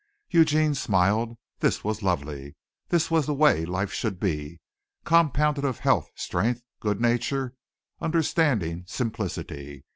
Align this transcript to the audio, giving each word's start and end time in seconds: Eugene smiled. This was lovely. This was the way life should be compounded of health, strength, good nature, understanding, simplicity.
Eugene 0.31 0.73
smiled. 0.73 1.37
This 1.59 1.83
was 1.83 2.01
lovely. 2.01 2.55
This 2.89 3.11
was 3.11 3.27
the 3.27 3.35
way 3.35 3.65
life 3.67 3.93
should 3.93 4.19
be 4.19 4.59
compounded 5.05 5.63
of 5.63 5.77
health, 5.81 6.09
strength, 6.15 6.63
good 6.79 6.99
nature, 6.99 7.53
understanding, 7.99 8.83
simplicity. 8.87 9.83